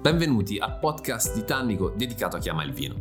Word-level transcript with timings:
Benvenuti 0.00 0.56
al 0.56 0.78
podcast 0.78 1.34
di 1.34 1.44
Tannico 1.44 1.90
dedicato 1.90 2.36
a 2.36 2.38
chi 2.38 2.48
ama 2.48 2.64
il 2.64 2.72
vino. 2.72 2.94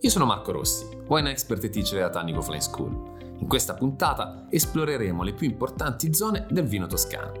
Io 0.00 0.10
sono 0.10 0.26
Marco 0.26 0.52
Rossi, 0.52 0.86
wine 1.06 1.30
expert 1.30 1.64
e 1.64 1.70
teacher 1.70 1.94
della 1.94 2.10
Tannico 2.10 2.42
Flying 2.42 2.62
School. 2.62 3.36
In 3.38 3.48
questa 3.48 3.72
puntata 3.72 4.48
esploreremo 4.50 5.22
le 5.22 5.32
più 5.32 5.48
importanti 5.48 6.12
zone 6.12 6.46
del 6.50 6.66
vino 6.66 6.86
toscano. 6.86 7.32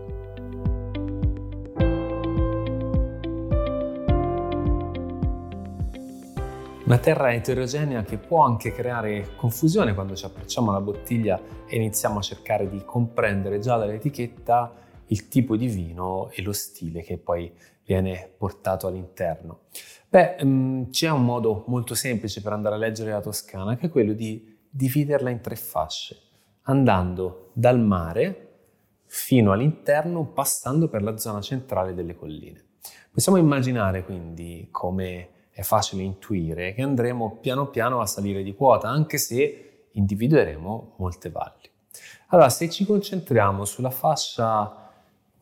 Una 6.86 6.98
terra 6.98 7.34
eterogenea 7.34 8.04
che 8.04 8.16
può 8.16 8.46
anche 8.46 8.72
creare 8.72 9.34
confusione 9.36 9.92
quando 9.92 10.14
ci 10.14 10.24
approcciamo 10.24 10.70
alla 10.70 10.80
bottiglia 10.80 11.38
e 11.66 11.76
iniziamo 11.76 12.18
a 12.18 12.22
cercare 12.22 12.66
di 12.66 12.82
comprendere 12.82 13.58
già 13.58 13.76
dall'etichetta 13.76 14.72
il 15.06 15.28
tipo 15.28 15.56
di 15.56 15.66
vino 15.66 16.30
e 16.30 16.42
lo 16.42 16.52
stile 16.52 17.02
che 17.02 17.18
poi 17.18 17.52
viene 17.84 18.32
portato 18.36 18.86
all'interno? 18.86 19.62
Beh, 20.08 20.36
um, 20.40 20.90
c'è 20.90 21.10
un 21.10 21.24
modo 21.24 21.64
molto 21.68 21.94
semplice 21.94 22.42
per 22.42 22.52
andare 22.52 22.74
a 22.74 22.78
leggere 22.78 23.12
la 23.12 23.20
Toscana, 23.20 23.76
che 23.76 23.86
è 23.86 23.90
quello 23.90 24.12
di 24.12 24.58
dividerla 24.68 25.30
in 25.30 25.40
tre 25.40 25.56
fasce, 25.56 26.18
andando 26.62 27.50
dal 27.54 27.80
mare 27.80 28.48
fino 29.06 29.52
all'interno, 29.52 30.26
passando 30.26 30.88
per 30.88 31.02
la 31.02 31.16
zona 31.18 31.40
centrale 31.40 31.94
delle 31.94 32.14
colline. 32.14 32.64
Possiamo 33.12 33.38
immaginare 33.38 34.04
quindi, 34.04 34.68
come 34.70 35.28
è 35.50 35.62
facile 35.62 36.02
intuire, 36.02 36.72
che 36.72 36.80
andremo 36.80 37.38
piano 37.40 37.68
piano 37.68 38.00
a 38.00 38.06
salire 38.06 38.42
di 38.42 38.54
quota, 38.54 38.88
anche 38.88 39.18
se 39.18 39.88
individueremo 39.92 40.94
molte 40.96 41.30
valli. 41.30 41.70
Allora, 42.28 42.48
se 42.48 42.70
ci 42.70 42.86
concentriamo 42.86 43.66
sulla 43.66 43.90
fascia 43.90 44.81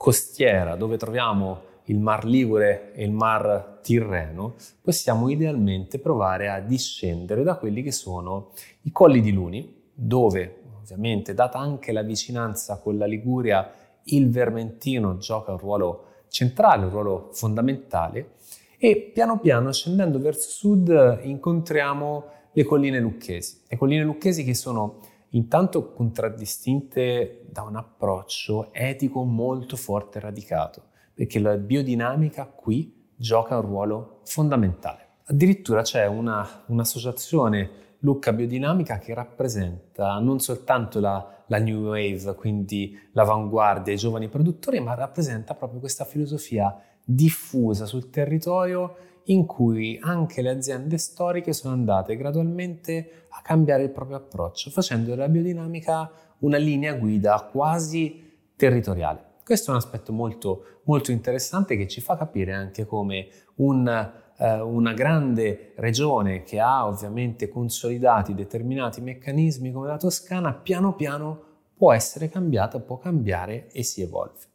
costiera 0.00 0.76
dove 0.76 0.96
troviamo 0.96 1.60
il 1.84 1.98
Mar 1.98 2.24
Ligure 2.24 2.94
e 2.94 3.04
il 3.04 3.10
Mar 3.10 3.80
Tirreno, 3.82 4.54
possiamo 4.80 5.28
idealmente 5.28 5.98
provare 5.98 6.48
a 6.48 6.60
discendere 6.60 7.42
da 7.42 7.56
quelli 7.56 7.82
che 7.82 7.92
sono 7.92 8.52
i 8.84 8.92
colli 8.92 9.20
di 9.20 9.30
Luni, 9.30 9.90
dove 9.92 10.62
ovviamente, 10.80 11.34
data 11.34 11.58
anche 11.58 11.92
la 11.92 12.00
vicinanza 12.00 12.78
con 12.78 12.96
la 12.96 13.04
Liguria, 13.04 13.70
il 14.04 14.30
Vermentino 14.30 15.18
gioca 15.18 15.52
un 15.52 15.58
ruolo 15.58 16.04
centrale, 16.28 16.84
un 16.84 16.90
ruolo 16.90 17.28
fondamentale, 17.32 18.36
e 18.78 19.10
piano 19.12 19.38
piano 19.38 19.70
scendendo 19.70 20.18
verso 20.18 20.48
sud 20.48 21.20
incontriamo 21.24 22.24
le 22.52 22.64
colline 22.64 23.00
lucchesi. 23.00 23.64
Le 23.68 23.76
colline 23.76 24.02
lucchesi 24.02 24.44
che 24.44 24.54
sono 24.54 25.00
intanto 25.30 25.92
contraddistinte 25.92 27.44
da 27.50 27.62
un 27.62 27.76
approccio 27.76 28.72
etico 28.72 29.24
molto 29.24 29.76
forte 29.76 30.18
e 30.18 30.20
radicato, 30.20 30.82
perché 31.14 31.38
la 31.38 31.56
biodinamica 31.56 32.46
qui 32.46 33.08
gioca 33.14 33.56
un 33.56 33.62
ruolo 33.62 34.20
fondamentale. 34.24 35.08
Addirittura 35.26 35.82
c'è 35.82 36.06
una, 36.06 36.64
un'associazione 36.66 37.88
Lucca 38.00 38.32
Biodinamica 38.32 38.98
che 38.98 39.12
rappresenta 39.12 40.18
non 40.18 40.40
soltanto 40.40 41.00
la, 41.00 41.42
la 41.46 41.58
New 41.58 41.88
Wave, 41.88 42.34
quindi 42.34 42.98
l'avanguardia, 43.12 43.92
i 43.92 43.98
giovani 43.98 44.28
produttori, 44.28 44.80
ma 44.80 44.94
rappresenta 44.94 45.54
proprio 45.54 45.80
questa 45.80 46.04
filosofia 46.04 46.74
diffusa 47.04 47.86
sul 47.86 48.08
territorio 48.08 48.94
in 49.30 49.46
cui 49.46 49.98
anche 50.02 50.42
le 50.42 50.50
aziende 50.50 50.98
storiche 50.98 51.52
sono 51.52 51.72
andate 51.72 52.16
gradualmente 52.16 53.26
a 53.30 53.42
cambiare 53.42 53.84
il 53.84 53.90
proprio 53.90 54.16
approccio, 54.16 54.70
facendo 54.70 55.10
della 55.10 55.28
biodinamica 55.28 56.10
una 56.38 56.56
linea 56.56 56.94
guida 56.94 57.48
quasi 57.50 58.28
territoriale. 58.56 59.28
Questo 59.44 59.70
è 59.70 59.74
un 59.74 59.80
aspetto 59.80 60.12
molto, 60.12 60.80
molto 60.84 61.12
interessante 61.12 61.76
che 61.76 61.86
ci 61.86 62.00
fa 62.00 62.16
capire 62.16 62.52
anche 62.52 62.84
come 62.86 63.28
un, 63.56 63.88
eh, 64.36 64.60
una 64.60 64.92
grande 64.94 65.74
regione 65.76 66.42
che 66.42 66.58
ha 66.58 66.86
ovviamente 66.86 67.48
consolidati 67.48 68.34
determinati 68.34 69.00
meccanismi 69.00 69.70
come 69.70 69.86
la 69.86 69.96
Toscana, 69.96 70.52
piano 70.52 70.94
piano 70.94 71.42
può 71.76 71.92
essere 71.92 72.28
cambiata, 72.28 72.80
può 72.80 72.98
cambiare 72.98 73.68
e 73.70 73.84
si 73.84 74.02
evolve. 74.02 74.49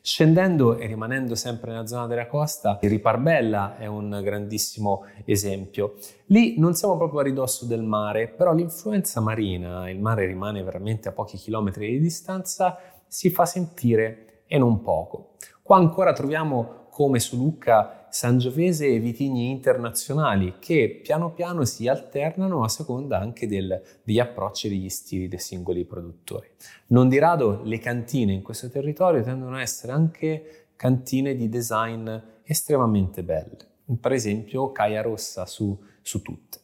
Scendendo 0.00 0.78
e 0.78 0.86
rimanendo 0.86 1.34
sempre 1.34 1.70
nella 1.70 1.86
zona 1.86 2.06
della 2.06 2.26
costa, 2.26 2.78
il 2.80 2.88
Riparbella 2.88 3.76
è 3.76 3.86
un 3.86 4.20
grandissimo 4.22 5.04
esempio. 5.24 5.96
Lì 6.26 6.58
non 6.58 6.74
siamo 6.74 6.96
proprio 6.96 7.20
a 7.20 7.24
ridosso 7.24 7.66
del 7.66 7.82
mare, 7.82 8.28
però 8.28 8.54
l'influenza 8.54 9.20
marina, 9.20 9.90
il 9.90 10.00
mare 10.00 10.24
rimane 10.24 10.62
veramente 10.62 11.08
a 11.08 11.12
pochi 11.12 11.36
chilometri 11.36 11.90
di 11.90 12.00
distanza, 12.00 12.78
si 13.06 13.28
fa 13.30 13.44
sentire 13.44 14.44
e 14.46 14.56
non 14.56 14.80
poco. 14.80 15.34
Qua 15.62 15.76
ancora 15.76 16.14
troviamo 16.14 16.86
come 16.90 17.20
su 17.20 17.36
Lucca 17.36 17.97
Sangiovese 18.10 18.86
e 18.86 18.98
vitigni 18.98 19.50
internazionali 19.50 20.54
che 20.58 21.00
piano 21.02 21.32
piano 21.32 21.64
si 21.64 21.88
alternano 21.88 22.64
a 22.64 22.68
seconda 22.68 23.18
anche 23.18 23.46
del, 23.46 23.82
degli 24.02 24.18
approcci 24.18 24.66
e 24.66 24.70
degli 24.70 24.88
stili 24.88 25.28
dei 25.28 25.38
singoli 25.38 25.84
produttori. 25.84 26.48
Non 26.88 27.08
di 27.08 27.18
rado 27.18 27.60
le 27.64 27.78
cantine 27.78 28.32
in 28.32 28.42
questo 28.42 28.68
territorio 28.68 29.22
tendono 29.22 29.56
a 29.56 29.60
essere 29.60 29.92
anche 29.92 30.66
cantine 30.76 31.34
di 31.34 31.48
design 31.48 32.08
estremamente 32.44 33.22
belle, 33.22 33.56
per 34.00 34.12
esempio 34.12 34.72
Caia 34.72 35.02
Rossa 35.02 35.44
su, 35.46 35.78
su 36.00 36.22
tutte. 36.22 36.58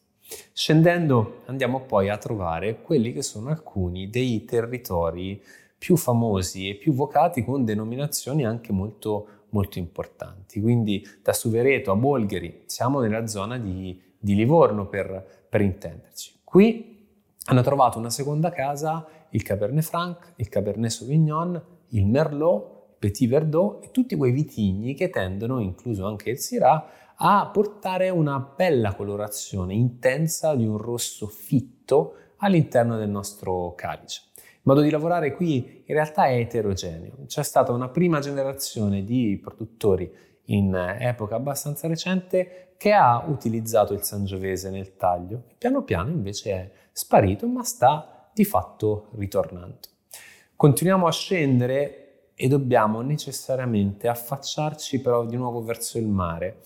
Scendendo 0.52 1.42
andiamo 1.46 1.82
poi 1.82 2.08
a 2.08 2.16
trovare 2.16 2.80
quelli 2.80 3.12
che 3.12 3.22
sono 3.22 3.50
alcuni 3.50 4.08
dei 4.08 4.44
territori 4.44 5.42
più 5.76 5.96
famosi 5.96 6.70
e 6.70 6.76
più 6.76 6.94
vocati 6.94 7.44
con 7.44 7.64
denominazioni 7.64 8.44
anche 8.46 8.72
molto 8.72 9.43
molto 9.54 9.78
importanti. 9.78 10.60
Quindi 10.60 11.06
da 11.22 11.32
Suvereto 11.32 11.92
a 11.92 11.96
Bolgheri 11.96 12.64
siamo 12.66 13.00
nella 13.00 13.26
zona 13.28 13.56
di, 13.56 13.98
di 14.18 14.34
Livorno 14.34 14.88
per, 14.88 15.46
per 15.48 15.60
intenderci. 15.60 16.40
Qui 16.42 16.92
hanno 17.46 17.62
trovato 17.62 17.98
una 17.98 18.10
seconda 18.10 18.50
casa 18.50 19.06
il 19.30 19.42
Cabernet 19.42 19.84
Franc, 19.84 20.34
il 20.36 20.48
Cabernet 20.48 20.90
Sauvignon, 20.90 21.60
il 21.88 22.06
Merlot, 22.06 22.72
il 22.90 22.94
Petit 22.98 23.28
Verdot 23.28 23.84
e 23.84 23.90
tutti 23.90 24.16
quei 24.16 24.32
vitigni 24.32 24.94
che 24.94 25.10
tendono, 25.10 25.60
incluso 25.60 26.06
anche 26.06 26.30
il 26.30 26.38
Syrah, 26.38 26.86
a 27.16 27.50
portare 27.52 28.10
una 28.10 28.38
bella 28.38 28.94
colorazione 28.94 29.74
intensa 29.74 30.54
di 30.54 30.66
un 30.66 30.78
rosso 30.78 31.26
fitto 31.26 32.14
all'interno 32.38 32.96
del 32.96 33.10
nostro 33.10 33.74
calice. 33.74 34.22
Modo 34.64 34.80
di 34.80 34.88
lavorare 34.88 35.34
qui 35.34 35.82
in 35.84 35.94
realtà 35.94 36.24
è 36.24 36.38
eterogeneo. 36.38 37.24
C'è 37.26 37.42
stata 37.42 37.70
una 37.70 37.88
prima 37.88 38.20
generazione 38.20 39.04
di 39.04 39.38
produttori 39.42 40.10
in 40.46 40.74
epoca 40.74 41.34
abbastanza 41.36 41.86
recente 41.86 42.72
che 42.78 42.92
ha 42.92 43.22
utilizzato 43.26 43.92
il 43.92 44.02
sangiovese 44.02 44.70
nel 44.70 44.96
taglio. 44.96 45.42
Piano 45.58 45.82
piano 45.82 46.10
invece 46.10 46.50
è 46.50 46.70
sparito, 46.92 47.46
ma 47.46 47.62
sta 47.62 48.30
di 48.32 48.44
fatto 48.44 49.08
ritornando. 49.16 49.80
Continuiamo 50.56 51.06
a 51.06 51.12
scendere 51.12 52.30
e 52.34 52.48
dobbiamo 52.48 53.02
necessariamente 53.02 54.08
affacciarci 54.08 55.02
però 55.02 55.26
di 55.26 55.36
nuovo 55.36 55.62
verso 55.62 55.98
il 55.98 56.06
mare, 56.08 56.62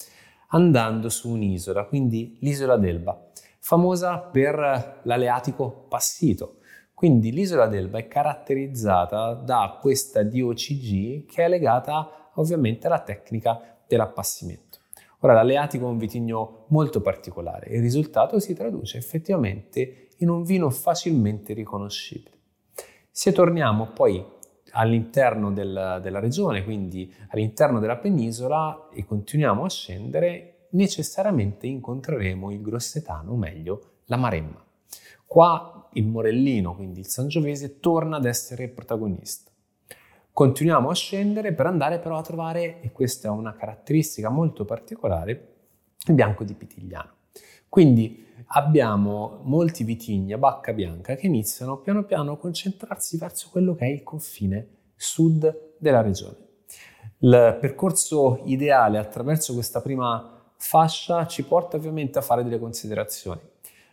andando 0.50 1.08
su 1.08 1.30
un'isola, 1.30 1.84
quindi 1.86 2.38
l'isola 2.42 2.76
d'Elba, 2.76 3.30
famosa 3.58 4.18
per 4.18 5.00
l'aleatico 5.02 5.86
passito 5.88 6.57
quindi 6.98 7.30
l'isola 7.30 7.68
d'Elba 7.68 7.98
è 7.98 8.08
caratterizzata 8.08 9.34
da 9.34 9.78
questa 9.80 10.24
DOCG 10.24 11.26
che 11.26 11.44
è 11.44 11.48
legata 11.48 12.32
ovviamente 12.34 12.88
alla 12.88 12.98
tecnica 12.98 13.78
dell'appassimento. 13.86 14.78
Ora 15.20 15.34
l'Aleatico 15.34 15.84
è 15.84 15.90
un 15.90 15.96
vitigno 15.96 16.64
molto 16.70 17.00
particolare 17.00 17.70
il 17.70 17.82
risultato 17.82 18.40
si 18.40 18.52
traduce 18.52 18.98
effettivamente 18.98 20.08
in 20.16 20.28
un 20.28 20.42
vino 20.42 20.70
facilmente 20.70 21.52
riconoscibile. 21.52 22.36
Se 23.12 23.30
torniamo 23.30 23.92
poi 23.94 24.20
all'interno 24.72 25.52
del, 25.52 26.00
della 26.02 26.18
regione, 26.18 26.64
quindi 26.64 27.14
all'interno 27.28 27.78
della 27.78 27.98
penisola 27.98 28.88
e 28.92 29.04
continuiamo 29.04 29.62
a 29.62 29.68
scendere, 29.68 30.66
necessariamente 30.70 31.68
incontreremo 31.68 32.50
il 32.50 32.60
grossetano, 32.60 33.34
o 33.34 33.36
meglio 33.36 34.00
la 34.06 34.16
Maremma. 34.16 34.66
Qua 35.26 35.88
il 35.92 36.06
Morellino, 36.06 36.74
quindi 36.74 37.00
il 37.00 37.06
Sangiovese, 37.06 37.80
torna 37.80 38.16
ad 38.16 38.24
essere 38.24 38.68
protagonista. 38.68 39.50
Continuiamo 40.32 40.88
a 40.88 40.94
scendere 40.94 41.52
per 41.52 41.66
andare 41.66 41.98
però 41.98 42.16
a 42.16 42.22
trovare, 42.22 42.80
e 42.80 42.92
questa 42.92 43.28
è 43.28 43.30
una 43.30 43.54
caratteristica 43.54 44.28
molto 44.28 44.64
particolare, 44.64 45.54
il 46.06 46.14
bianco 46.14 46.44
di 46.44 46.54
Pitigliano. 46.54 47.10
Quindi 47.68 48.26
abbiamo 48.48 49.40
molti 49.42 49.84
vitigni 49.84 50.32
a 50.32 50.38
bacca 50.38 50.72
bianca 50.72 51.16
che 51.16 51.26
iniziano 51.26 51.78
piano 51.78 52.04
piano 52.04 52.32
a 52.32 52.38
concentrarsi 52.38 53.18
verso 53.18 53.48
quello 53.50 53.74
che 53.74 53.84
è 53.84 53.88
il 53.88 54.02
confine 54.02 54.68
sud 54.94 55.74
della 55.78 56.00
regione. 56.00 56.36
Il 57.18 57.58
percorso 57.60 58.40
ideale 58.44 58.98
attraverso 58.98 59.52
questa 59.52 59.82
prima 59.82 60.50
fascia 60.56 61.26
ci 61.26 61.44
porta 61.44 61.76
ovviamente 61.76 62.18
a 62.18 62.22
fare 62.22 62.42
delle 62.42 62.58
considerazioni 62.58 63.40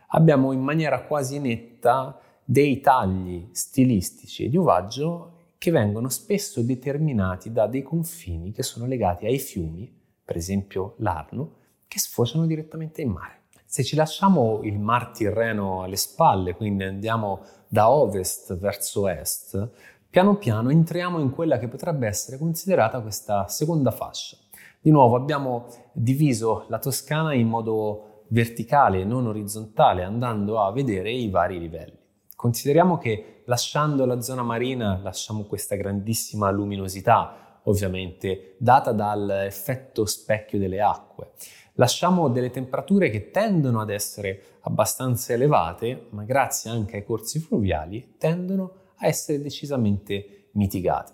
abbiamo 0.08 0.52
in 0.52 0.60
maniera 0.60 1.02
quasi 1.02 1.38
netta 1.38 2.18
dei 2.44 2.80
tagli 2.80 3.48
stilistici 3.52 4.44
e 4.44 4.48
di 4.48 4.56
uvaggio 4.56 5.32
che 5.58 5.70
vengono 5.70 6.08
spesso 6.08 6.62
determinati 6.62 7.50
da 7.50 7.66
dei 7.66 7.82
confini 7.82 8.52
che 8.52 8.62
sono 8.62 8.86
legati 8.86 9.26
ai 9.26 9.38
fiumi 9.38 9.96
per 10.26 10.36
esempio 10.36 10.96
l'Arno, 10.98 11.52
che 11.86 12.00
sfociano 12.00 12.46
direttamente 12.46 13.00
in 13.00 13.10
mare. 13.10 13.42
Se 13.64 13.84
ci 13.84 13.94
lasciamo 13.94 14.60
il 14.64 14.78
Mar 14.78 15.10
Tirreno 15.10 15.82
alle 15.82 15.96
spalle, 15.96 16.56
quindi 16.56 16.82
andiamo 16.82 17.42
da 17.68 17.88
ovest 17.90 18.56
verso 18.56 19.06
est, 19.06 19.70
piano 20.10 20.36
piano 20.36 20.70
entriamo 20.70 21.20
in 21.20 21.30
quella 21.30 21.58
che 21.58 21.68
potrebbe 21.68 22.08
essere 22.08 22.38
considerata 22.38 23.00
questa 23.00 23.46
seconda 23.46 23.92
fascia. 23.92 24.36
Di 24.80 24.90
nuovo 24.90 25.14
abbiamo 25.14 25.66
diviso 25.92 26.64
la 26.68 26.80
Toscana 26.80 27.32
in 27.32 27.46
modo 27.46 28.15
verticale 28.28 29.00
e 29.00 29.04
non 29.04 29.26
orizzontale, 29.26 30.02
andando 30.02 30.60
a 30.60 30.72
vedere 30.72 31.10
i 31.10 31.28
vari 31.28 31.58
livelli. 31.58 31.98
Consideriamo 32.34 32.98
che 32.98 33.42
lasciando 33.46 34.04
la 34.04 34.20
zona 34.20 34.42
marina 34.42 34.98
lasciamo 35.02 35.44
questa 35.44 35.74
grandissima 35.74 36.50
luminosità, 36.50 37.60
ovviamente 37.64 38.56
data 38.58 38.92
dall'effetto 38.92 40.04
specchio 40.04 40.58
delle 40.58 40.80
acque. 40.80 41.30
Lasciamo 41.74 42.28
delle 42.28 42.50
temperature 42.50 43.10
che 43.10 43.30
tendono 43.30 43.80
ad 43.80 43.90
essere 43.90 44.58
abbastanza 44.60 45.32
elevate, 45.32 46.06
ma 46.10 46.24
grazie 46.24 46.70
anche 46.70 46.96
ai 46.96 47.04
corsi 47.04 47.38
fluviali 47.38 48.16
tendono 48.18 48.72
a 48.96 49.06
essere 49.06 49.40
decisamente 49.40 50.48
mitigate. 50.52 51.12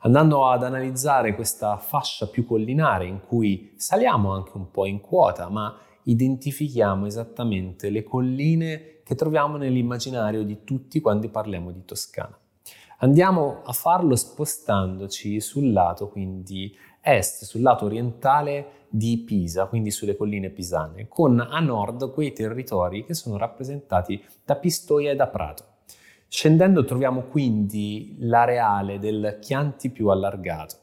Andando 0.00 0.46
ad 0.46 0.62
analizzare 0.62 1.34
questa 1.34 1.76
fascia 1.78 2.28
più 2.28 2.46
collinare 2.46 3.06
in 3.06 3.20
cui 3.26 3.72
saliamo 3.76 4.32
anche 4.32 4.52
un 4.54 4.70
po' 4.70 4.86
in 4.86 5.00
quota, 5.00 5.48
ma 5.48 5.76
identifichiamo 6.08 7.06
esattamente 7.06 7.90
le 7.90 8.02
colline 8.02 9.00
che 9.04 9.14
troviamo 9.14 9.56
nell'immaginario 9.56 10.42
di 10.42 10.64
tutti 10.64 11.00
quando 11.00 11.28
parliamo 11.28 11.70
di 11.70 11.84
Toscana. 11.84 12.36
Andiamo 13.00 13.62
a 13.64 13.72
farlo 13.72 14.16
spostandoci 14.16 15.40
sul 15.40 15.72
lato 15.72 16.08
quindi 16.08 16.74
est, 17.00 17.44
sul 17.44 17.62
lato 17.62 17.84
orientale 17.84 18.86
di 18.88 19.18
Pisa, 19.18 19.66
quindi 19.66 19.90
sulle 19.90 20.16
colline 20.16 20.50
pisane, 20.50 21.06
con 21.08 21.38
a 21.40 21.60
nord 21.60 22.10
quei 22.12 22.32
territori 22.32 23.04
che 23.04 23.14
sono 23.14 23.36
rappresentati 23.36 24.22
da 24.44 24.56
Pistoia 24.56 25.12
e 25.12 25.16
da 25.16 25.28
Prato. 25.28 25.64
Scendendo 26.26 26.84
troviamo 26.84 27.22
quindi 27.22 28.16
l'areale 28.18 28.98
del 28.98 29.38
Chianti 29.40 29.90
più 29.90 30.08
allargato, 30.08 30.76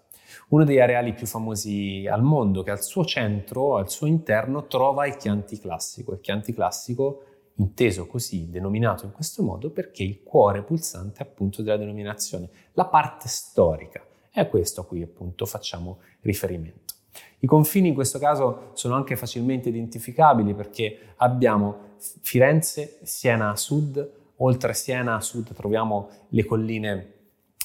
uno 0.49 0.63
degli 0.63 0.79
areali 0.79 1.13
più 1.13 1.27
famosi 1.27 2.07
al 2.09 2.23
mondo 2.23 2.63
che 2.63 2.71
al 2.71 2.83
suo 2.83 3.05
centro, 3.05 3.77
al 3.77 3.89
suo 3.89 4.07
interno, 4.07 4.67
trova 4.67 5.05
il 5.05 5.17
Chianti 5.17 5.59
classico. 5.59 6.13
Il 6.13 6.21
Chianti 6.21 6.53
classico 6.53 7.23
inteso 7.55 8.05
così, 8.07 8.49
denominato 8.49 9.05
in 9.05 9.11
questo 9.11 9.43
modo, 9.43 9.69
perché 9.69 10.03
il 10.03 10.23
cuore 10.23 10.63
pulsante 10.63 11.21
appunto 11.21 11.61
della 11.61 11.77
denominazione, 11.77 12.49
la 12.73 12.85
parte 12.85 13.27
storica. 13.27 14.03
È 14.29 14.41
a 14.41 14.47
questo 14.47 14.81
a 14.81 14.85
cui 14.85 15.01
appunto 15.01 15.45
facciamo 15.45 15.99
riferimento. 16.21 16.93
I 17.39 17.47
confini 17.47 17.89
in 17.89 17.93
questo 17.93 18.19
caso 18.19 18.71
sono 18.73 18.95
anche 18.95 19.15
facilmente 19.15 19.69
identificabili 19.69 20.53
perché 20.53 21.13
abbiamo 21.17 21.93
Firenze, 22.21 22.99
Siena 23.03 23.51
a 23.51 23.55
sud, 23.55 24.11
oltre 24.37 24.73
Siena 24.73 25.15
a 25.15 25.21
sud 25.21 25.53
troviamo 25.53 26.09
le 26.29 26.43
colline, 26.43 27.13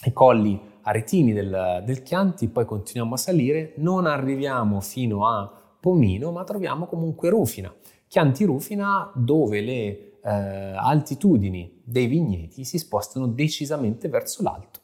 i 0.05 0.13
colli 0.13 0.61
aretini 0.83 1.33
del, 1.33 1.83
del 1.85 2.03
Chianti, 2.03 2.49
poi 2.49 2.65
continuiamo 2.65 3.15
a 3.15 3.19
salire, 3.19 3.75
non 3.77 4.07
arriviamo 4.07 4.81
fino 4.81 5.27
a 5.27 5.51
Pomino, 5.79 6.31
ma 6.33 6.45
troviamo 6.45 6.87
comunque 6.87 7.29
Rufina. 7.29 7.73
Chianti 8.07 8.45
Rufina 8.45 9.11
dove 9.15 9.61
le 9.61 10.19
eh, 10.23 10.31
altitudini 10.77 11.81
dei 11.85 12.07
vigneti 12.07 12.65
si 12.65 12.79
spostano 12.79 13.27
decisamente 13.27 14.09
verso 14.09 14.43
l'alto. 14.43 14.81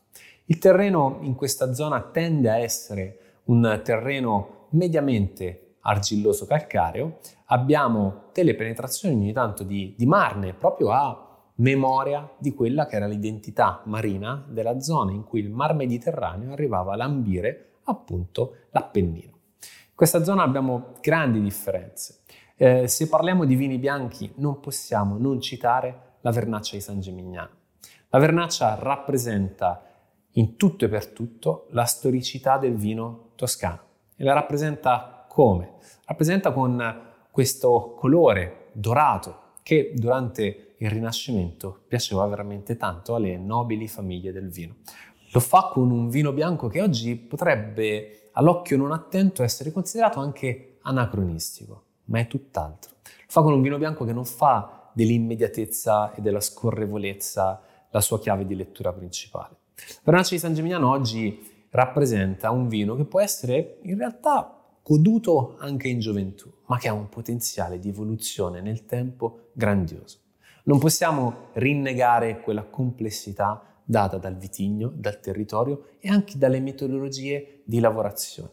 Il 0.46 0.58
terreno 0.58 1.18
in 1.22 1.34
questa 1.34 1.72
zona 1.74 2.00
tende 2.02 2.48
a 2.50 2.58
essere 2.58 3.18
un 3.44 3.80
terreno 3.82 4.68
mediamente 4.70 5.76
argilloso 5.80 6.46
calcareo, 6.46 7.18
abbiamo 7.46 8.24
delle 8.32 8.54
penetrazioni 8.54 9.14
ogni 9.14 9.32
tanto 9.32 9.62
di, 9.62 9.94
di 9.96 10.06
marne 10.06 10.52
proprio 10.52 10.90
a 10.90 11.25
memoria 11.56 12.28
di 12.38 12.52
quella 12.52 12.86
che 12.86 12.96
era 12.96 13.06
l'identità 13.06 13.82
marina 13.84 14.44
della 14.48 14.80
zona 14.80 15.12
in 15.12 15.24
cui 15.24 15.40
il 15.40 15.50
mar 15.50 15.74
Mediterraneo 15.74 16.52
arrivava 16.52 16.92
a 16.92 16.96
lambire 16.96 17.76
appunto 17.84 18.56
l'Appennino. 18.70 19.32
In 19.60 19.94
questa 19.94 20.22
zona 20.24 20.42
abbiamo 20.42 20.94
grandi 21.00 21.40
differenze. 21.40 22.20
Eh, 22.56 22.88
se 22.88 23.08
parliamo 23.08 23.44
di 23.44 23.54
vini 23.54 23.78
bianchi 23.78 24.32
non 24.36 24.60
possiamo 24.60 25.16
non 25.18 25.40
citare 25.40 26.14
la 26.20 26.30
vernaccia 26.30 26.74
di 26.74 26.82
San 26.82 27.00
Gimignano. 27.00 27.50
La 28.10 28.18
vernaccia 28.18 28.74
rappresenta 28.74 29.82
in 30.32 30.56
tutto 30.56 30.84
e 30.84 30.88
per 30.88 31.06
tutto 31.08 31.66
la 31.70 31.84
storicità 31.84 32.58
del 32.58 32.74
vino 32.74 33.30
toscano 33.36 33.80
e 34.16 34.24
la 34.24 34.32
rappresenta 34.32 35.26
come? 35.28 35.74
Rappresenta 36.04 36.52
con 36.52 37.02
questo 37.30 37.94
colore 37.96 38.68
dorato 38.72 39.52
che 39.62 39.92
durante 39.94 40.65
il 40.78 40.90
Rinascimento 40.90 41.84
piaceva 41.88 42.26
veramente 42.26 42.76
tanto 42.76 43.14
alle 43.14 43.38
nobili 43.38 43.88
famiglie 43.88 44.32
del 44.32 44.50
vino. 44.50 44.76
Lo 45.32 45.40
fa 45.40 45.70
con 45.72 45.90
un 45.90 46.08
vino 46.08 46.32
bianco 46.32 46.68
che 46.68 46.82
oggi 46.82 47.16
potrebbe, 47.16 48.30
all'occhio 48.32 48.76
non 48.76 48.92
attento, 48.92 49.42
essere 49.42 49.72
considerato 49.72 50.20
anche 50.20 50.78
anacronistico, 50.82 51.84
ma 52.04 52.20
è 52.20 52.26
tutt'altro. 52.26 52.96
Lo 53.02 53.10
fa 53.26 53.42
con 53.42 53.52
un 53.52 53.62
vino 53.62 53.78
bianco 53.78 54.04
che 54.04 54.12
non 54.12 54.24
fa 54.24 54.90
dell'immediatezza 54.92 56.14
e 56.14 56.20
della 56.20 56.40
scorrevolezza 56.40 57.62
la 57.90 58.00
sua 58.00 58.18
chiave 58.18 58.46
di 58.46 58.54
lettura 58.54 58.92
principale. 58.92 59.56
Vernaccia 60.02 60.34
di 60.34 60.40
San 60.40 60.54
Gimignano 60.54 60.90
oggi 60.90 61.66
rappresenta 61.70 62.50
un 62.50 62.68
vino 62.68 62.94
che 62.94 63.04
può 63.04 63.20
essere 63.20 63.78
in 63.82 63.98
realtà 63.98 64.52
goduto 64.82 65.56
anche 65.58 65.88
in 65.88 65.98
gioventù, 65.98 66.50
ma 66.66 66.78
che 66.78 66.88
ha 66.88 66.92
un 66.92 67.08
potenziale 67.08 67.78
di 67.78 67.88
evoluzione 67.88 68.60
nel 68.60 68.86
tempo 68.86 69.48
grandioso. 69.52 70.20
Non 70.68 70.80
possiamo 70.80 71.50
rinnegare 71.52 72.40
quella 72.40 72.64
complessità 72.64 73.62
data 73.84 74.18
dal 74.18 74.36
vitigno, 74.36 74.90
dal 74.92 75.20
territorio 75.20 75.90
e 76.00 76.08
anche 76.08 76.38
dalle 76.38 76.58
metodologie 76.58 77.62
di 77.64 77.78
lavorazione. 77.78 78.50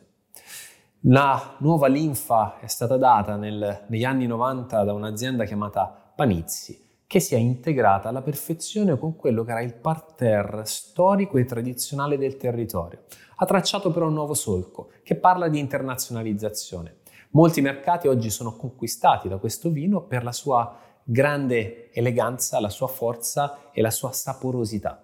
La 1.05 1.55
nuova 1.57 1.87
linfa 1.87 2.59
è 2.59 2.67
stata 2.67 2.97
data 2.97 3.35
nel, 3.35 3.85
negli 3.87 4.03
anni 4.03 4.27
90 4.27 4.83
da 4.83 4.93
un'azienda 4.93 5.43
chiamata 5.45 6.13
Panizzi, 6.15 6.99
che 7.07 7.19
si 7.19 7.33
è 7.33 7.39
integrata 7.39 8.09
alla 8.09 8.21
perfezione 8.21 8.95
con 8.99 9.15
quello 9.15 9.43
che 9.43 9.49
era 9.49 9.61
il 9.61 9.73
parterre 9.73 10.65
storico 10.65 11.39
e 11.39 11.45
tradizionale 11.45 12.19
del 12.19 12.37
territorio. 12.37 13.05
Ha 13.37 13.45
tracciato 13.47 13.91
però 13.91 14.05
un 14.05 14.13
nuovo 14.13 14.35
solco 14.35 14.91
che 15.01 15.15
parla 15.15 15.47
di 15.47 15.57
internazionalizzazione. 15.57 16.97
Molti 17.31 17.61
mercati 17.61 18.07
oggi 18.07 18.29
sono 18.29 18.55
conquistati 18.55 19.27
da 19.27 19.37
questo 19.37 19.71
vino 19.71 20.03
per 20.03 20.23
la 20.23 20.31
sua 20.31 20.91
grande 21.03 21.91
eleganza, 21.91 22.59
la 22.59 22.69
sua 22.69 22.87
forza 22.87 23.69
e 23.71 23.81
la 23.81 23.91
sua 23.91 24.11
saporosità. 24.11 25.03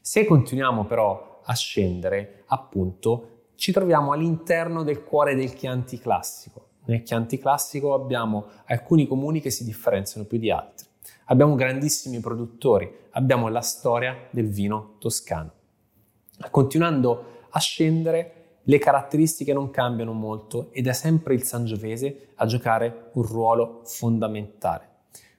Se 0.00 0.24
continuiamo 0.24 0.84
però 0.84 1.40
a 1.44 1.54
scendere, 1.54 2.42
appunto, 2.46 3.30
ci 3.54 3.72
troviamo 3.72 4.12
all'interno 4.12 4.82
del 4.82 5.02
cuore 5.02 5.34
del 5.34 5.54
Chianti 5.54 5.98
classico. 5.98 6.64
Nel 6.86 7.02
Chianti 7.02 7.38
classico 7.38 7.94
abbiamo 7.94 8.46
alcuni 8.66 9.06
comuni 9.06 9.40
che 9.40 9.50
si 9.50 9.64
differenziano 9.64 10.26
più 10.26 10.38
di 10.38 10.50
altri. 10.50 10.86
Abbiamo 11.26 11.54
grandissimi 11.54 12.20
produttori, 12.20 12.88
abbiamo 13.10 13.48
la 13.48 13.60
storia 13.60 14.16
del 14.30 14.48
vino 14.48 14.94
toscano. 14.98 15.52
Continuando 16.50 17.24
a 17.50 17.58
scendere, 17.58 18.32
le 18.62 18.78
caratteristiche 18.78 19.52
non 19.52 19.70
cambiano 19.70 20.12
molto 20.12 20.68
ed 20.72 20.86
è 20.86 20.92
sempre 20.92 21.34
il 21.34 21.42
Sangiovese 21.44 22.28
a 22.34 22.46
giocare 22.46 23.10
un 23.14 23.22
ruolo 23.22 23.82
fondamentale. 23.84 24.88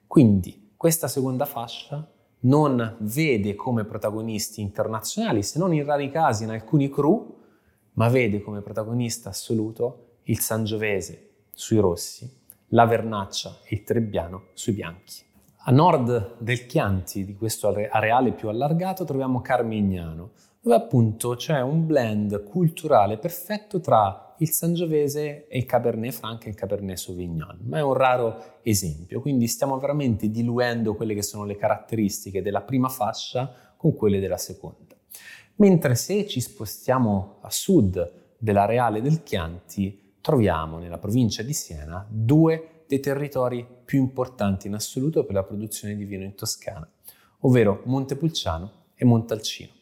Quindi 0.08 0.72
questa 0.74 1.06
seconda 1.06 1.44
fascia 1.44 2.10
non 2.40 2.96
vede 3.00 3.54
come 3.54 3.84
protagonisti 3.84 4.62
internazionali, 4.62 5.42
se 5.42 5.58
non 5.58 5.74
in 5.74 5.84
rari 5.84 6.10
casi 6.10 6.44
in 6.44 6.50
alcuni 6.50 6.88
cru, 6.88 7.36
ma 7.92 8.08
vede 8.08 8.40
come 8.40 8.62
protagonista 8.62 9.28
assoluto 9.28 10.20
il 10.24 10.38
Sangiovese 10.38 11.42
sui 11.52 11.78
rossi, 11.78 12.28
la 12.68 12.86
Vernaccia 12.86 13.58
e 13.64 13.76
il 13.76 13.82
Trebbiano 13.84 14.46
sui 14.54 14.72
bianchi. 14.72 15.22
A 15.64 15.72
nord 15.72 16.36
del 16.38 16.64
Chianti, 16.64 17.26
di 17.26 17.36
questo 17.36 17.68
areale 17.68 18.32
più 18.32 18.48
allargato, 18.48 19.04
troviamo 19.04 19.42
Carmignano, 19.42 20.30
dove 20.62 20.74
appunto 20.74 21.34
c'è 21.34 21.60
un 21.60 21.84
blend 21.84 22.44
culturale 22.44 23.18
perfetto 23.18 23.78
tra 23.78 24.27
il 24.38 24.50
Sangiovese 24.50 25.46
e 25.48 25.58
il 25.58 25.64
Cabernet 25.64 26.12
Franc 26.12 26.46
e 26.46 26.50
il 26.50 26.54
Cabernet 26.54 26.96
Sauvignon, 26.96 27.58
ma 27.62 27.78
è 27.78 27.82
un 27.82 27.94
raro 27.94 28.58
esempio, 28.62 29.20
quindi 29.20 29.46
stiamo 29.46 29.78
veramente 29.78 30.30
diluendo 30.30 30.94
quelle 30.94 31.14
che 31.14 31.22
sono 31.22 31.44
le 31.44 31.56
caratteristiche 31.56 32.42
della 32.42 32.62
prima 32.62 32.88
fascia 32.88 33.74
con 33.76 33.94
quelle 33.94 34.20
della 34.20 34.36
seconda. 34.36 34.96
Mentre 35.56 35.94
se 35.96 36.26
ci 36.26 36.40
spostiamo 36.40 37.38
a 37.40 37.50
sud 37.50 38.36
dell'areale 38.38 39.02
del 39.02 39.22
Chianti, 39.22 40.14
troviamo 40.20 40.78
nella 40.78 40.98
provincia 40.98 41.42
di 41.42 41.52
Siena 41.52 42.06
due 42.08 42.84
dei 42.86 43.00
territori 43.00 43.66
più 43.84 43.98
importanti 43.98 44.66
in 44.66 44.74
assoluto 44.74 45.24
per 45.24 45.34
la 45.34 45.42
produzione 45.42 45.96
di 45.96 46.04
vino 46.04 46.24
in 46.24 46.34
Toscana, 46.34 46.88
ovvero 47.40 47.82
Montepulciano 47.84 48.72
e 48.94 49.04
Montalcino. 49.04 49.77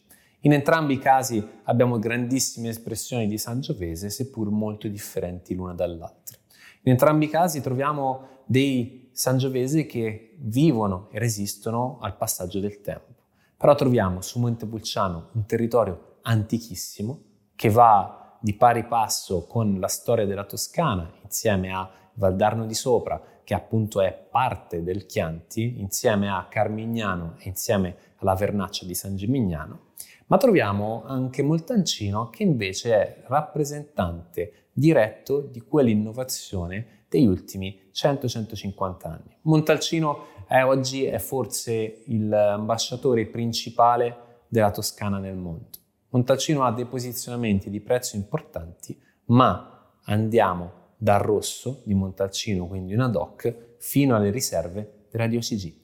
In 0.46 0.52
entrambi 0.52 0.94
i 0.94 0.98
casi 1.00 1.44
abbiamo 1.64 1.98
grandissime 1.98 2.68
espressioni 2.68 3.26
di 3.26 3.36
Sangiovese, 3.36 4.10
seppur 4.10 4.48
molto 4.50 4.86
differenti 4.86 5.56
l'una 5.56 5.74
dall'altra. 5.74 6.38
In 6.82 6.92
entrambi 6.92 7.24
i 7.24 7.28
casi 7.28 7.60
troviamo 7.60 8.44
dei 8.44 9.10
Sangiovese 9.10 9.86
che 9.86 10.36
vivono 10.38 11.08
e 11.10 11.18
resistono 11.18 11.98
al 12.00 12.16
passaggio 12.16 12.60
del 12.60 12.80
tempo. 12.80 13.24
Però 13.56 13.74
troviamo 13.74 14.20
su 14.20 14.38
Montepulciano 14.38 15.30
un 15.32 15.46
territorio 15.46 16.18
antichissimo 16.22 17.22
che 17.56 17.68
va 17.68 18.38
di 18.40 18.54
pari 18.54 18.84
passo 18.84 19.46
con 19.48 19.80
la 19.80 19.88
storia 19.88 20.26
della 20.26 20.44
Toscana 20.44 21.12
insieme 21.24 21.74
a 21.74 21.90
Valdarno 22.14 22.66
di 22.66 22.74
Sopra, 22.74 23.20
che 23.42 23.54
appunto 23.54 24.00
è 24.00 24.12
parte 24.12 24.84
del 24.84 25.06
Chianti, 25.06 25.80
insieme 25.80 26.30
a 26.30 26.46
Carmignano 26.48 27.34
e 27.38 27.48
insieme 27.48 27.96
alla 28.18 28.36
Vernaccia 28.36 28.86
di 28.86 28.94
San 28.94 29.16
Gimignano, 29.16 29.85
ma 30.26 30.36
troviamo 30.36 31.04
anche 31.04 31.42
Moltancino 31.42 32.30
che 32.30 32.42
invece 32.42 32.94
è 32.94 33.22
rappresentante 33.26 34.68
diretto 34.72 35.40
di 35.40 35.60
quell'innovazione 35.60 37.04
degli 37.08 37.26
ultimi 37.26 37.88
100-150 37.92 38.96
anni. 39.06 39.36
Montalcino 39.42 40.26
è 40.46 40.62
oggi 40.62 41.04
è 41.04 41.18
forse 41.18 42.02
l'ambasciatore 42.06 43.26
principale 43.26 44.44
della 44.48 44.70
Toscana 44.70 45.18
nel 45.18 45.36
mondo. 45.36 45.68
Montalcino 46.10 46.64
ha 46.64 46.72
dei 46.72 46.86
posizionamenti 46.86 47.70
di 47.70 47.80
prezzo 47.80 48.16
importanti, 48.16 49.00
ma 49.26 49.98
andiamo 50.04 50.84
dal 50.96 51.20
rosso 51.20 51.82
di 51.84 51.94
Montalcino, 51.94 52.66
quindi 52.66 52.94
una 52.94 53.08
DOC, 53.08 53.76
fino 53.78 54.16
alle 54.16 54.30
riserve 54.30 55.06
della 55.10 55.26
DOCG. 55.26 55.74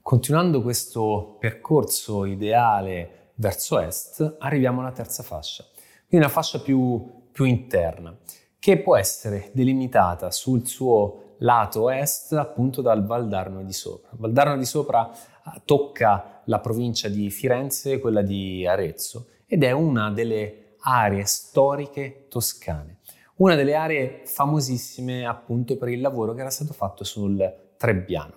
Continuando 0.00 0.62
questo 0.62 1.36
percorso 1.38 2.24
ideale 2.24 3.27
verso 3.38 3.78
est, 3.80 4.36
arriviamo 4.38 4.80
alla 4.80 4.92
terza 4.92 5.22
fascia, 5.22 5.64
quindi 6.06 6.26
una 6.26 6.28
fascia 6.28 6.60
più, 6.60 7.26
più 7.32 7.44
interna, 7.44 8.16
che 8.58 8.78
può 8.78 8.96
essere 8.96 9.50
delimitata 9.52 10.30
sul 10.30 10.66
suo 10.66 11.34
lato 11.38 11.90
est 11.90 12.32
appunto 12.32 12.82
dal 12.82 13.06
Valdarno 13.06 13.62
di 13.62 13.72
Sopra. 13.72 14.10
Valdarno 14.12 14.56
di 14.56 14.64
Sopra 14.64 15.10
ah, 15.42 15.62
tocca 15.64 16.42
la 16.44 16.58
provincia 16.58 17.08
di 17.08 17.30
Firenze 17.30 18.00
quella 18.00 18.22
di 18.22 18.66
Arezzo 18.66 19.28
ed 19.46 19.62
è 19.62 19.70
una 19.70 20.10
delle 20.10 20.74
aree 20.80 21.24
storiche 21.24 22.26
toscane 22.28 22.98
una 23.38 23.54
delle 23.54 23.74
aree 23.74 24.22
famosissime 24.24 25.26
appunto 25.26 25.76
per 25.76 25.88
il 25.88 26.00
lavoro 26.00 26.34
che 26.34 26.40
era 26.40 26.50
stato 26.50 26.72
fatto 26.72 27.04
sul 27.04 27.66
Trebbiano. 27.76 28.34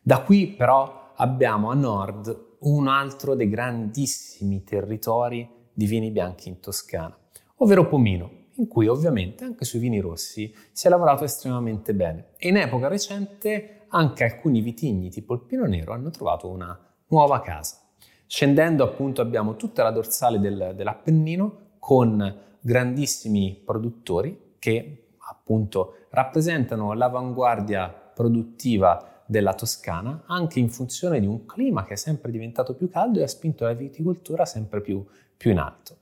Da 0.00 0.22
qui 0.22 0.48
però 0.48 1.12
abbiamo 1.16 1.70
a 1.70 1.74
nord 1.74 2.43
un 2.64 2.88
altro 2.88 3.34
dei 3.34 3.48
grandissimi 3.48 4.62
territori 4.62 5.48
di 5.72 5.86
vini 5.86 6.10
bianchi 6.10 6.48
in 6.48 6.60
Toscana, 6.60 7.16
ovvero 7.56 7.86
Pomino, 7.88 8.42
in 8.56 8.68
cui 8.68 8.86
ovviamente 8.86 9.44
anche 9.44 9.64
sui 9.64 9.80
vini 9.80 9.98
rossi 9.98 10.54
si 10.70 10.86
è 10.86 10.90
lavorato 10.90 11.24
estremamente 11.24 11.92
bene 11.92 12.28
e 12.36 12.48
in 12.48 12.56
epoca 12.56 12.88
recente 12.88 13.86
anche 13.88 14.24
alcuni 14.24 14.60
vitigni 14.60 15.10
tipo 15.10 15.34
il 15.34 15.40
Pino 15.40 15.64
Nero 15.66 15.92
hanno 15.92 16.10
trovato 16.10 16.48
una 16.48 16.78
nuova 17.08 17.40
casa. 17.40 17.80
Scendendo 18.26 18.84
appunto 18.84 19.20
abbiamo 19.20 19.56
tutta 19.56 19.82
la 19.82 19.90
dorsale 19.90 20.38
del, 20.38 20.72
dell'Appennino 20.74 21.76
con 21.78 22.42
grandissimi 22.60 23.60
produttori 23.64 24.54
che 24.58 25.08
appunto 25.28 26.06
rappresentano 26.10 26.92
l'avanguardia 26.94 27.88
produttiva 27.88 29.13
della 29.26 29.54
Toscana 29.54 30.24
anche 30.26 30.58
in 30.58 30.68
funzione 30.68 31.20
di 31.20 31.26
un 31.26 31.46
clima 31.46 31.84
che 31.84 31.94
è 31.94 31.96
sempre 31.96 32.30
diventato 32.30 32.74
più 32.74 32.88
caldo 32.88 33.20
e 33.20 33.22
ha 33.22 33.28
spinto 33.28 33.64
la 33.64 33.72
viticoltura 33.72 34.44
sempre 34.44 34.80
più, 34.80 35.04
più 35.36 35.50
in 35.50 35.58
alto. 35.58 35.98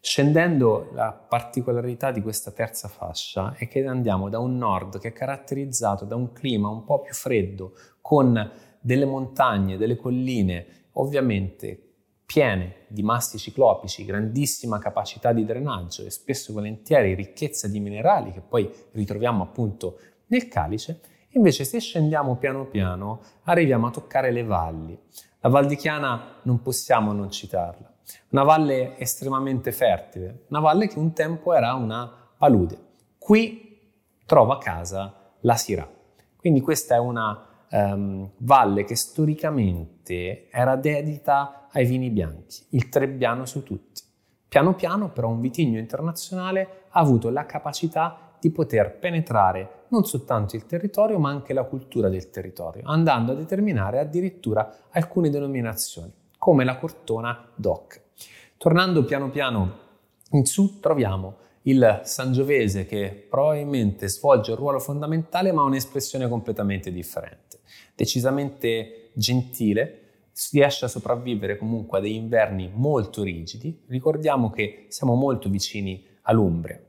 Scendendo, 0.00 0.90
la 0.92 1.12
particolarità 1.12 2.10
di 2.10 2.20
questa 2.20 2.50
terza 2.50 2.88
fascia 2.88 3.54
è 3.56 3.66
che 3.66 3.86
andiamo 3.86 4.28
da 4.28 4.38
un 4.38 4.58
nord 4.58 4.98
che 4.98 5.08
è 5.08 5.12
caratterizzato 5.12 6.04
da 6.04 6.14
un 6.14 6.32
clima 6.32 6.68
un 6.68 6.84
po' 6.84 7.00
più 7.00 7.14
freddo, 7.14 7.72
con 8.02 8.50
delle 8.78 9.06
montagne, 9.06 9.78
delle 9.78 9.96
colline, 9.96 10.66
ovviamente 10.92 11.84
piene 12.26 12.84
di 12.88 13.02
massi 13.02 13.38
ciclopici, 13.38 14.04
grandissima 14.04 14.78
capacità 14.78 15.32
di 15.32 15.46
drenaggio 15.46 16.04
e 16.04 16.10
spesso 16.10 16.50
e 16.50 16.54
volentieri 16.54 17.14
ricchezza 17.14 17.66
di 17.66 17.80
minerali 17.80 18.32
che 18.32 18.42
poi 18.42 18.70
ritroviamo 18.92 19.42
appunto 19.42 19.98
nel 20.26 20.48
calice, 20.48 21.00
invece 21.34 21.64
se 21.64 21.78
scendiamo 21.78 22.36
piano 22.36 22.64
piano 22.66 23.20
arriviamo 23.44 23.86
a 23.86 23.90
toccare 23.90 24.30
le 24.30 24.42
valli. 24.42 24.98
La 25.40 25.48
Val 25.48 25.66
di 25.66 25.76
Chiana 25.76 26.36
non 26.42 26.62
possiamo 26.62 27.12
non 27.12 27.30
citarla, 27.30 27.92
una 28.30 28.42
valle 28.44 28.98
estremamente 28.98 29.72
fertile, 29.72 30.44
una 30.48 30.60
valle 30.60 30.88
che 30.88 30.98
un 30.98 31.12
tempo 31.12 31.52
era 31.52 31.74
una 31.74 32.10
palude. 32.38 32.78
Qui 33.18 33.78
trova 34.24 34.58
casa 34.58 35.32
la 35.40 35.54
Sirà. 35.56 35.88
Quindi 36.36 36.60
questa 36.60 36.94
è 36.94 36.98
una 36.98 37.66
um, 37.70 38.30
valle 38.38 38.84
che 38.84 38.96
storicamente 38.96 40.48
era 40.50 40.76
dedita 40.76 41.68
ai 41.70 41.84
vini 41.84 42.10
bianchi, 42.10 42.64
il 42.70 42.88
Trebbiano 42.88 43.44
su 43.44 43.62
tutti. 43.62 44.02
Piano 44.48 44.74
piano 44.74 45.10
però 45.10 45.28
un 45.28 45.40
vitigno 45.40 45.78
internazionale 45.78 46.84
ha 46.88 47.00
avuto 47.00 47.28
la 47.28 47.44
capacità 47.44 48.36
di 48.38 48.50
poter 48.50 48.98
penetrare 48.98 49.83
non 49.94 50.04
soltanto 50.04 50.56
il 50.56 50.66
territorio 50.66 51.20
ma 51.20 51.30
anche 51.30 51.52
la 51.52 51.62
cultura 51.62 52.08
del 52.08 52.28
territorio, 52.28 52.82
andando 52.84 53.30
a 53.30 53.36
determinare 53.36 54.00
addirittura 54.00 54.88
alcune 54.90 55.30
denominazioni, 55.30 56.12
come 56.36 56.64
la 56.64 56.76
Cortona 56.76 57.48
DOC. 57.54 58.00
Tornando 58.56 59.04
piano 59.04 59.30
piano 59.30 59.78
in 60.30 60.44
su 60.46 60.80
troviamo 60.80 61.36
il 61.62 62.00
Sangiovese 62.02 62.86
che 62.86 63.26
probabilmente 63.30 64.08
svolge 64.08 64.50
un 64.50 64.56
ruolo 64.56 64.80
fondamentale 64.80 65.52
ma 65.52 65.62
un'espressione 65.62 66.28
completamente 66.28 66.90
differente, 66.90 67.60
decisamente 67.94 69.10
gentile, 69.14 70.00
riesce 70.50 70.86
a 70.86 70.88
sopravvivere 70.88 71.56
comunque 71.56 71.98
a 71.98 72.00
dei 72.00 72.16
inverni 72.16 72.68
molto 72.74 73.22
rigidi. 73.22 73.84
Ricordiamo 73.86 74.50
che 74.50 74.86
siamo 74.88 75.14
molto 75.14 75.48
vicini 75.48 76.04
all'Umbria. 76.22 76.82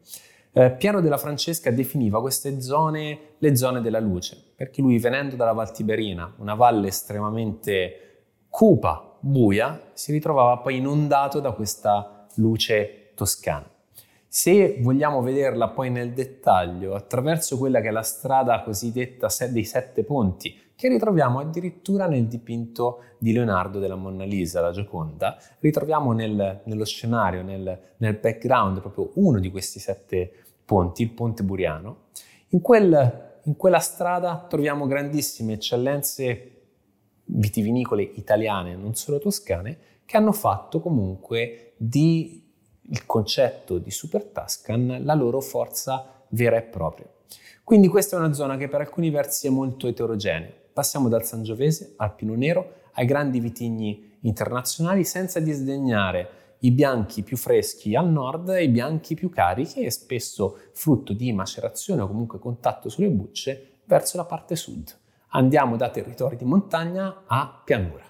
Eh, 0.58 0.72
Piero 0.72 1.02
della 1.02 1.18
Francesca 1.18 1.70
definiva 1.70 2.22
queste 2.22 2.62
zone 2.62 3.34
le 3.40 3.58
zone 3.58 3.82
della 3.82 4.00
luce, 4.00 4.42
perché 4.56 4.82
lui 4.82 4.98
venendo 5.00 5.36
dalla 5.36 5.52
Val 5.52 5.74
Tiberina, 5.74 6.34
una 6.38 6.54
valle 6.54 6.88
estremamente 6.88 8.28
cupa, 8.48 9.18
buia, 9.20 9.90
si 9.92 10.14
ritrovava 10.14 10.60
poi 10.60 10.78
inondato 10.78 11.42
da 11.42 11.52
questa 11.52 12.26
luce 12.36 13.12
toscana. 13.16 13.70
Se 14.30 14.78
vogliamo 14.80 15.22
vederla 15.22 15.68
poi 15.68 15.90
nel 15.90 16.14
dettaglio, 16.14 16.96
attraverso 16.96 17.58
quella 17.58 17.82
che 17.82 17.90
è 17.90 17.92
la 17.92 18.02
strada 18.02 18.62
cosiddetta 18.62 19.28
dei 19.50 19.66
sette 19.66 20.06
ponti, 20.06 20.58
che 20.74 20.88
ritroviamo 20.88 21.40
addirittura 21.40 22.08
nel 22.08 22.28
dipinto 22.28 23.00
di 23.18 23.34
Leonardo 23.34 23.80
della 23.80 23.96
Monna 23.96 24.24
Lisa, 24.24 24.62
la 24.62 24.72
Gioconda, 24.72 25.38
ritroviamo 25.60 26.14
nel, 26.14 26.62
nello 26.64 26.86
scenario, 26.86 27.44
nel, 27.44 27.94
nel, 27.98 28.16
background, 28.16 28.80
proprio 28.80 29.12
uno 29.16 29.40
di 29.40 29.52
questi 29.52 29.80
sette 29.80 30.45
ponti, 30.66 31.04
il 31.04 31.12
Ponte 31.12 31.44
Buriano. 31.44 32.08
In, 32.50 32.62
quel, 32.62 33.40
in 33.44 33.56
quella 33.56 33.80
strada 33.80 34.46
troviamo 34.50 34.88
grandissime 34.88 35.54
eccellenze 35.54 36.52
vitivinicole 37.26 38.04
italiane, 38.04 38.76
non 38.76 38.96
solo 38.96 39.20
toscane, 39.20 39.78
che 40.06 40.18
hanno 40.18 40.32
fatto 40.32 40.80
comunque 40.80 41.74
di 41.78 42.44
il 42.88 43.06
concetto 43.06 43.80
di 43.80 43.90
Super 43.90 44.24
Tuscan 44.26 45.00
la 45.04 45.14
loro 45.16 45.42
forza 45.42 46.24
vera 46.30 46.58
e 46.58 46.62
propria. 46.62 47.10
Quindi 47.64 47.88
questa 47.88 48.16
è 48.16 48.20
una 48.20 48.34
zona 48.34 48.58
che 48.58 48.68
per 48.68 48.82
alcuni 48.82 49.10
versi 49.10 49.48
è 49.48 49.50
molto 49.50 49.88
eterogenea. 49.88 50.52
Passiamo 50.72 51.10
dal 51.10 51.26
Sangiovese 51.26 51.94
al 51.98 52.14
Pino 52.14 52.36
Nero 52.36 52.74
ai 52.94 53.06
grandi 53.06 53.40
vitigni 53.40 54.18
internazionali 54.22 55.04
senza 55.04 55.40
disdegnare 55.40 56.30
i 56.60 56.72
bianchi 56.72 57.24
più 57.24 57.38
freschi 57.38 57.96
al 57.96 58.10
nord 58.10 58.50
e 58.50 58.64
i 58.64 58.70
bianchi 58.70 59.16
più 59.16 59.30
carichi 59.30 59.82
e 59.82 59.92
spesso 59.92 60.58
frutto 60.74 61.14
di 61.14 61.32
macerazione 61.34 62.02
o 62.02 62.08
comunque 62.08 62.40
contatto 62.40 62.90
sulle 62.90 63.10
bucce 63.10 63.80
verso 63.86 64.18
la 64.18 64.26
parte 64.26 64.56
sud. 64.56 64.94
Andiamo 65.30 65.76
da 65.76 65.90
territori 65.90 66.38
di 66.38 66.46
montagna 66.46 67.24
a 67.28 67.62
pianura. 67.64 68.04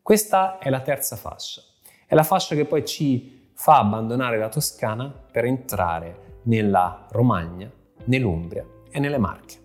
Questa 0.00 0.58
è 0.58 0.70
la 0.70 0.80
terza 0.80 1.16
fascia. 1.16 1.62
È 2.06 2.14
la 2.14 2.22
fascia 2.22 2.54
che 2.54 2.64
poi 2.64 2.84
ci 2.84 3.50
fa 3.54 3.78
abbandonare 3.78 4.38
la 4.38 4.48
Toscana 4.48 5.08
per 5.08 5.44
entrare 5.44 6.40
nella 6.44 7.06
Romagna, 7.10 7.70
nell'Umbria 8.04 8.66
e 8.90 8.98
nelle 8.98 9.18
Marche. 9.18 9.61